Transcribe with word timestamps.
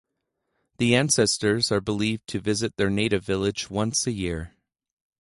The 0.79 0.95
ancestors 0.95 1.71
are 1.71 1.79
believed 1.79 2.25
to 2.29 2.39
visit 2.39 2.75
their 2.75 2.89
native 2.89 3.23
village 3.23 3.69
once 3.69 4.07
a 4.07 4.11
year. 4.11 4.55